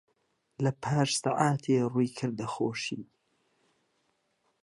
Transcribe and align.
لەپاش 0.63 1.09
سەعاتێ 1.21 1.75
ڕووی 1.91 2.09
کردە 2.17 2.47
خۆشی 2.53 3.01